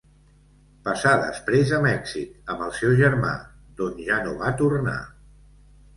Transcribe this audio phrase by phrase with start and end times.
[0.87, 3.35] Passà després a Mèxic amb el seu germà,
[3.81, 4.99] d'on ja no va tornar.